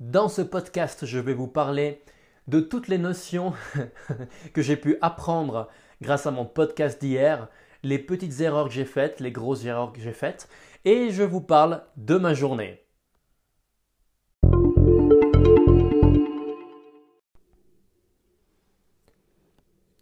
[0.00, 2.00] Dans ce podcast, je vais vous parler
[2.48, 3.52] de toutes les notions
[4.54, 5.68] que j'ai pu apprendre
[6.00, 7.48] grâce à mon podcast d'hier,
[7.82, 10.48] les petites erreurs que j'ai faites, les grosses erreurs que j'ai faites,
[10.86, 12.82] et je vous parle de ma journée.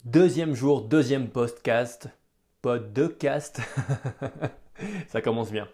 [0.05, 2.09] Deuxième jour, deuxième podcast,
[2.62, 3.61] podcast,
[5.09, 5.67] ça commence bien.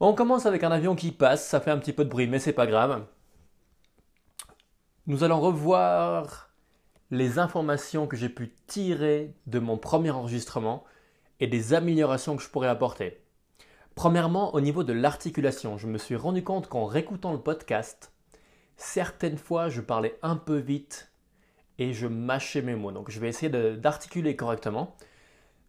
[0.00, 2.38] On commence avec un avion qui passe, ça fait un petit peu de bruit, mais
[2.38, 3.04] c'est pas grave.
[5.06, 6.50] Nous allons revoir
[7.10, 10.84] les informations que j'ai pu tirer de mon premier enregistrement
[11.40, 13.20] et des améliorations que je pourrais apporter.
[13.94, 18.12] Premièrement, au niveau de l'articulation, je me suis rendu compte qu'en réécoutant le podcast,
[18.76, 21.12] certaines fois je parlais un peu vite
[21.78, 22.92] et je mâchais mes mots.
[22.92, 24.96] Donc je vais essayer d'articuler correctement.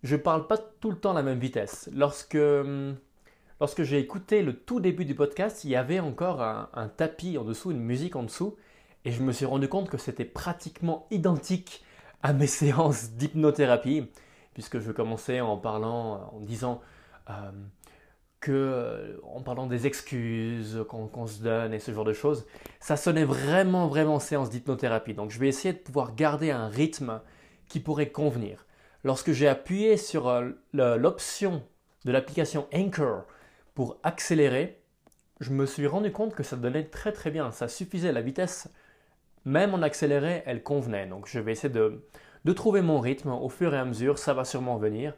[0.03, 1.89] Je parle pas tout le temps à la même vitesse.
[1.93, 2.95] Lorsque, hum,
[3.59, 7.43] lorsque j'ai écouté le tout début du podcast, il y avait encore un, tapis en
[7.43, 8.55] dessous, une musique en dessous,
[9.05, 11.83] et je me suis rendu compte que c'était pratiquement identique
[12.23, 14.07] à mes séances d'hypnothérapie,
[14.53, 16.81] puisque je commençais en parlant, en disant
[17.29, 17.51] euh,
[18.39, 22.45] que, en parlant des excuses qu'on se donne et ce genre de choses,
[22.79, 25.13] ça sonnait vraiment, vraiment séance d'hypnothérapie.
[25.13, 27.21] Donc je vais essayer de pouvoir garder un rythme
[27.67, 28.65] qui pourrait convenir.
[29.03, 31.63] Lorsque j'ai appuyé sur euh, l'option
[32.05, 33.25] de l'application Anchor
[33.75, 34.81] pour accélérer,
[35.41, 37.51] je me suis rendu compte que ça donnait très très bien.
[37.51, 38.69] Ça suffisait, la vitesse,
[39.43, 41.05] même en accéléré, elle convenait.
[41.05, 42.03] Donc je vais essayer de,
[42.45, 45.13] de trouver mon rythme au fur et à mesure, ça va sûrement venir.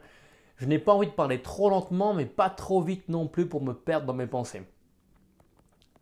[0.56, 3.62] Je n'ai pas envie de parler trop lentement, mais pas trop vite non plus pour
[3.62, 4.62] me perdre dans mes pensées.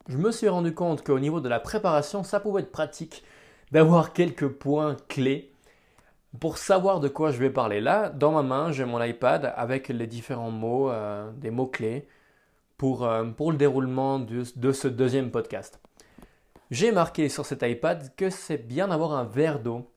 [0.09, 3.23] Je me suis rendu compte qu'au niveau de la préparation, ça pouvait être pratique
[3.71, 5.53] d'avoir quelques points clés
[6.41, 7.81] pour savoir de quoi je vais parler.
[7.83, 12.09] Là, dans ma main, j'ai mon iPad avec les différents mots, euh, des mots-clés
[12.77, 15.81] pour, euh, pour le déroulement de, ce deuxième podcast.
[16.71, 19.91] J'ai marqué sur cet iPad que c'est bien d'avoir un verre d'eau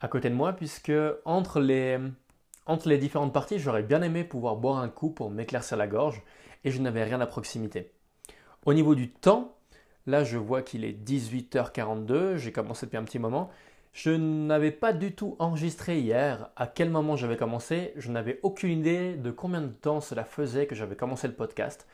[0.00, 0.92] à côté de moi puisque
[1.24, 6.22] entre les différentes parties, j'aurais bien aimé pouvoir boire un coup pour m'éclaircir la gorge
[6.64, 7.92] et je n'avais rien à proximité.
[8.66, 9.56] Au niveau du temps,
[10.06, 13.50] là je vois qu'il est 18h42, j'ai commencé depuis un petit moment.
[13.92, 18.78] Je n'avais pas du tout enregistré hier à quel moment j'avais commencé, je n'avais aucune
[18.78, 21.88] idée de combien de temps cela faisait que j'avais commencé le podcast.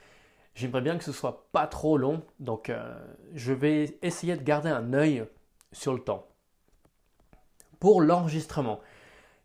[0.57, 2.99] J'aimerais bien que ce soit pas trop long, donc euh,
[3.35, 5.27] je vais essayer de garder un œil
[5.71, 6.27] sur le temps.
[7.79, 8.81] Pour l'enregistrement,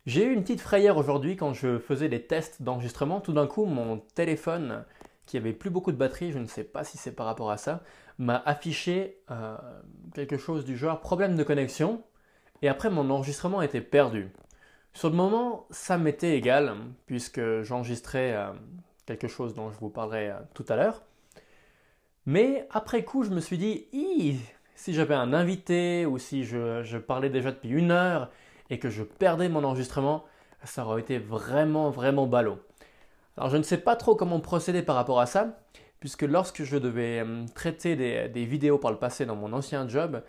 [0.06, 3.20] j'ai eu une petite frayeur aujourd'hui quand je faisais des tests d'enregistrement.
[3.20, 4.86] Tout d'un coup, mon téléphone,
[5.26, 7.58] qui avait plus beaucoup de batterie, je ne sais pas si c'est par rapport à
[7.58, 7.82] ça,
[8.16, 9.58] m'a affiché euh,
[10.14, 12.02] quelque chose du genre problème de connexion.
[12.62, 14.32] Et après, mon enregistrement était perdu.
[14.94, 16.74] Sur le moment, ça m'était égal,
[17.04, 18.52] puisque j'enregistrais euh,
[19.16, 21.02] quelque chose dont je vous parlerai euh, tout à l'heure.
[22.26, 23.86] Mais après coup, je me suis dit,
[24.76, 28.30] si j'avais un invité ou si je parlais déjà depuis une heure
[28.70, 30.24] et que je perdais mon enregistrement,
[30.64, 32.58] ça aurait été vraiment, vraiment ballot.
[33.36, 35.58] Alors je ne sais pas trop comment procéder par rapport à ça,
[36.00, 40.22] puisque lorsque je devais euh, traiter des, vidéos par le passé dans mon ancien job,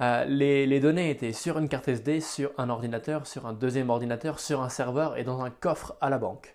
[0.00, 3.90] euh, les, les, données étaient sur une carte SD, sur un ordinateur, sur un deuxième
[3.90, 6.54] ordinateur, sur un serveur et dans un coffre à la banque.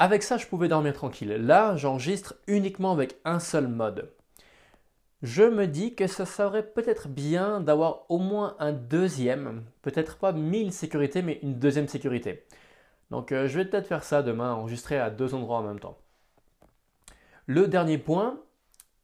[0.00, 1.28] Avec ça, je pouvais dormir tranquille.
[1.28, 4.10] Là, j'enregistre uniquement avec un seul mode
[5.22, 10.32] je me dis que ça serait peut-être bien d'avoir au moins un deuxième, peut-être pas
[10.32, 12.46] mille sécurités, mais une deuxième sécurité.
[13.10, 15.98] Donc euh, je vais peut-être faire ça demain, enregistrer à deux endroits en même temps.
[17.46, 18.40] Le dernier point,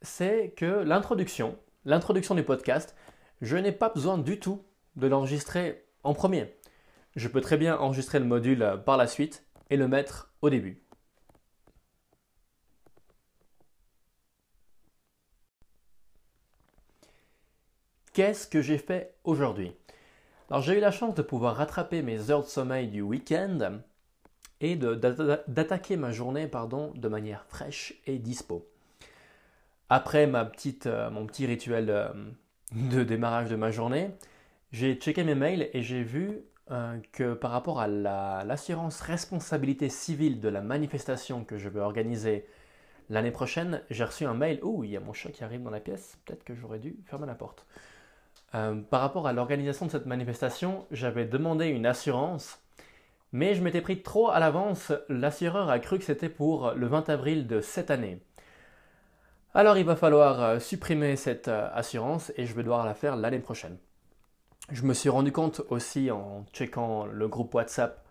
[0.01, 2.95] c'est que l'introduction, l'introduction du podcast,
[3.41, 4.63] je n'ai pas besoin du tout
[4.95, 6.55] de l'enregistrer en premier.
[7.15, 10.49] Je peux très bien enregistrer le module euh, par la suite et le mettre au
[10.49, 10.86] début.
[18.17, 19.73] Qu'est-ce que j'ai fait aujourd'hui
[20.49, 23.77] Alors j'ai eu la chance de pouvoir rattraper mes heures de sommeil du week-end
[24.59, 28.67] et d'attaquer ma journée pardon, de manière fraîche et dispo.
[29.89, 32.07] Après ma petite, euh, mon petit rituel euh,
[32.71, 34.09] de, démarrage de ma journée,
[34.71, 36.39] j'ai checké mes mails et j'ai vu
[36.71, 42.47] euh, que par rapport à l'assurance responsabilité civile de la manifestation que je veux organiser
[43.11, 44.57] l'année prochaine, j'ai reçu un mail.
[44.63, 46.17] Oh, il y a mon chat qui arrive dans la pièce.
[46.25, 47.67] Peut-être que j'aurais dû fermer la porte.
[48.55, 52.59] Euh, par rapport à l'organisation de cette manifestation, j'avais demandé une assurance,
[53.31, 54.93] mais je m'étais pris trop à l'avance.
[55.09, 58.21] L'assureur a cru que c'était pour le 20 avril de cette année.
[59.53, 63.15] Alors il va falloir euh, supprimer cette euh, assurance et je vais devoir la faire
[63.15, 63.77] l'année prochaine.
[64.71, 68.05] Je me suis rendu compte aussi en checkant le groupe WhatsApp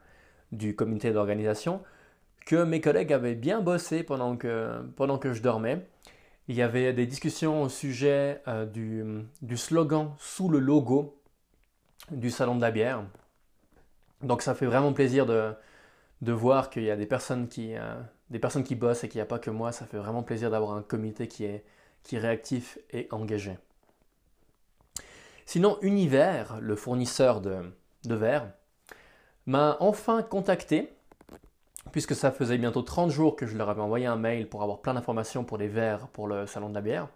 [0.53, 1.83] du comité d'organisation
[2.47, 5.87] que mes collègues avaient bien bossé pendant que, pendant que je dormais
[6.49, 11.21] Il y avait des discussions au sujet euh, du, slogan sous le logo
[12.11, 13.05] du Salon de la bière.
[14.23, 15.55] Donc ça fait vraiment plaisir de,
[16.23, 17.97] voir qu'il y a des personnes qui, euh,
[18.31, 19.73] bossent et qu'il n'y a pas que moi.
[19.73, 21.65] Ça fait vraiment plaisir d'avoir un comité qui est,
[22.05, 23.59] qui est réactif et engagé.
[25.47, 27.73] Sinon, Univers, le fournisseur de,
[28.05, 28.53] de verre,
[29.47, 30.96] m'a enfin contacté
[31.97, 34.83] puisque ça faisait bientôt 30 jours que je leur avais envoyé un mail pour avoir
[34.83, 37.09] plein d'informations pour les verres pour le salon de la bière.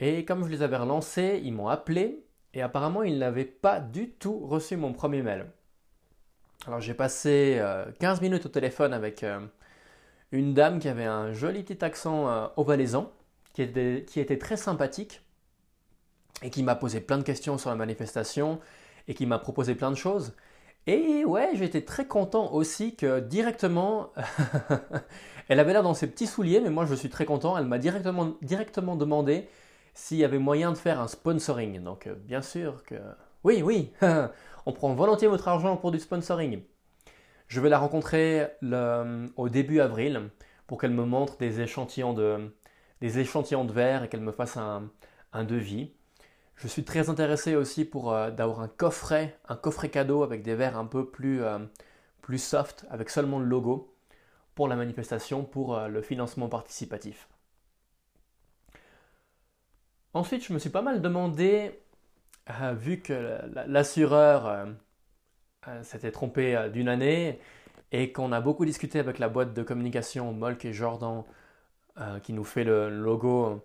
[0.00, 4.10] Et comme je les avais relancés, ils m'ont appelé et apparemment ils n'avaient pas du
[4.10, 5.46] tout reçu mon premier mail.
[6.66, 7.58] Alors j'ai passé
[8.00, 9.40] 15 euh, minutes au téléphone avec euh,
[10.30, 13.04] une dame qui avait un joli petit accent euh,
[13.54, 15.22] qui était très sympathique
[16.42, 18.60] et qui m'a posé plein de questions sur la manifestation
[19.08, 20.34] et qui m'a proposé plein de choses.
[20.86, 24.12] Et ouais, j'étais très content aussi que directement,
[25.48, 27.78] elle avait l'air dans ses petits souliers, mais moi je suis très content, elle m'a
[27.78, 29.48] directement, demandé
[29.94, 31.82] s'il y avait moyen de faire un sponsoring.
[31.82, 32.96] Donc euh, bien sûr que
[33.44, 33.92] oui, oui,
[34.66, 36.62] on prend volontiers votre argent pour du sponsoring.
[37.48, 38.48] Je vais la rencontrer
[39.36, 40.30] au début avril
[40.66, 42.54] pour qu'elle me montre des échantillons de,
[43.00, 45.92] des échantillons de verre et qu'elle me fasse un devis.
[46.56, 50.54] Je suis très intéressé aussi pour euh, d'avoir un coffret, un coffret cadeau avec des
[50.54, 51.58] verres un peu plus, euh,
[52.36, 53.94] soft, avec seulement le logo
[54.54, 57.28] pour la manifestation, pour euh, le financement participatif.
[60.14, 61.80] Ensuite, je me suis pas mal demandé,
[62.74, 64.68] vu que l'assureur
[65.82, 67.40] s'était trompé d'une année
[67.90, 71.24] et qu'on a beaucoup discuté avec la boîte de communication Molk et Jordan
[72.22, 73.60] qui nous fait le logo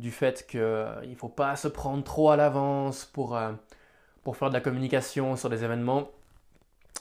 [0.00, 3.52] du fait qu'il ne faut pas se prendre trop à l'avance pour, euh,
[4.24, 6.10] pour faire de la communication sur des événements.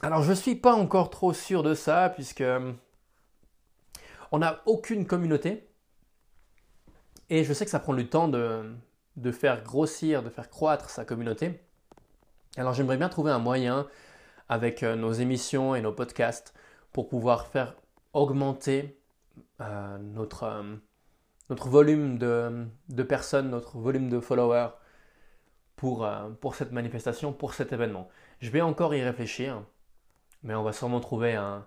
[0.02, 2.74] Alors je ne suis pas encore trop sûr de ça puisque euh,
[4.34, 5.66] on n'a aucune communauté
[7.30, 8.70] et je sais que ça prend du temps de,
[9.16, 11.62] de faire grossir, de faire croître sa communauté.
[12.58, 13.88] Alors j'aimerais bien trouver un moyen
[14.50, 16.54] avec euh, nos émissions et nos podcasts
[16.92, 17.76] pour pouvoir faire
[18.12, 18.98] augmenter
[19.60, 20.64] notre,
[21.50, 24.70] notre volume de, personnes, notre volume de followers
[25.76, 28.08] pour, euh, pour cette manifestation, pour cet événement.
[28.40, 29.64] Je vais encore y réfléchir,
[30.44, 31.66] mais on va sûrement trouver un,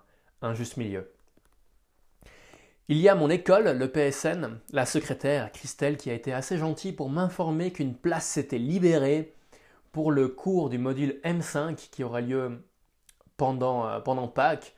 [0.53, 1.09] juste milieu.
[2.89, 6.91] Il y a mon école, le PSN, la secrétaire Christelle qui a été assez gentille
[6.91, 9.35] pour m'informer qu'une place s'était libérée
[9.93, 12.61] pour le cours du module M5 qui aura lieu
[13.37, 14.75] pendant, euh, pendant Pâques,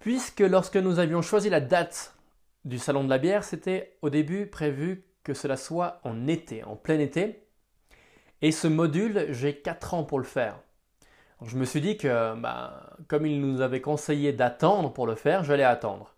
[0.00, 2.17] puisque lorsque nous avions choisi la date
[2.64, 6.76] du Salon de la bière, c'était au début prévu que cela soit en été, en
[6.76, 7.46] plein été.
[8.42, 10.60] Et ce module, j'ai 4 ans pour le faire.
[11.44, 15.44] je me suis dit que, bah, comme il nous avait conseillé d'attendre pour le faire,
[15.44, 16.14] j'allais attendre.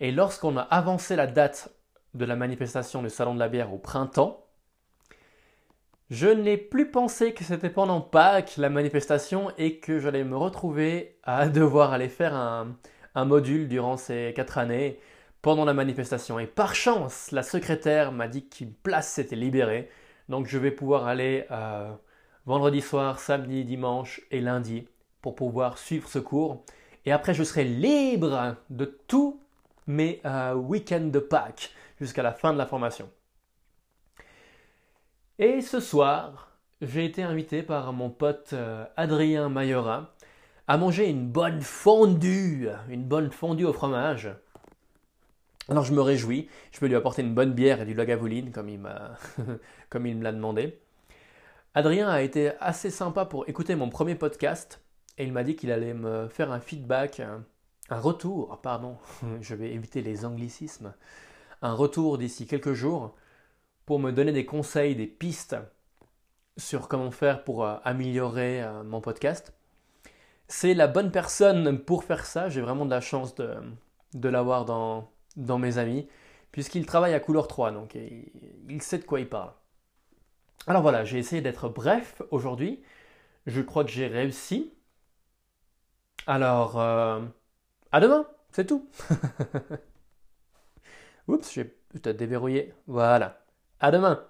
[0.00, 1.72] Et lorsqu'on a avancé la date
[2.14, 4.46] de la manifestation du Salon de la bière au printemps,
[6.10, 11.18] je n'ai plus pensé que c'était pendant Pâques la manifestation et que j'allais me retrouver
[11.22, 12.76] à devoir aller faire un,
[13.14, 15.00] un module durant ces 4 années
[15.42, 16.38] pendant la manifestation.
[16.38, 19.90] Et par chance, la secrétaire m'a dit qu'une place s'était libérée.
[20.28, 21.92] Donc je vais pouvoir aller euh,
[22.46, 24.86] vendredi soir, samedi, dimanche et lundi
[25.20, 26.64] pour pouvoir suivre ce cours.
[27.04, 29.40] Et après, je serai libre de tous
[29.88, 33.10] mes euh, week-ends de Pâques jusqu'à la fin de la formation.
[35.40, 40.14] Et ce soir, j'ai été invité par mon pote euh, Adrien Mayora
[40.68, 44.30] à manger une bonne fondue, une bonne fondue au fromage.
[45.68, 48.68] Alors je me réjouis, je peux lui apporter une bonne bière et du lagavulin comme
[48.68, 48.80] il
[49.90, 50.80] comme il me l'a demandé.
[51.74, 54.82] Adrien a été assez sympa pour écouter mon premier podcast
[55.18, 57.44] et il m'a dit qu'il allait me faire un feedback, un,
[57.90, 58.96] retour, pardon,
[59.40, 60.94] je vais éviter les anglicismes,
[61.62, 63.14] un retour d'ici quelques jours
[63.86, 65.56] pour me donner des conseils, des pistes
[66.56, 69.54] sur comment faire pour euh, améliorer euh, mon podcast.
[70.48, 73.54] C'est la bonne personne pour faire ça, j'ai vraiment de la chance de,
[74.14, 76.08] de l'avoir dans, dans mes amis,
[76.52, 79.52] puisqu'il travaille à couleur 3, donc il sait de quoi il parle.
[80.66, 82.82] Alors voilà, j'ai essayé d'être bref aujourd'hui.
[83.46, 84.72] Je crois que j'ai réussi.
[86.26, 87.20] Alors, euh,
[87.92, 88.88] à demain, c'est tout.
[91.28, 92.74] Oups, j'ai peut-être déverrouillé.
[92.86, 93.44] Voilà.
[93.80, 94.24] À demain.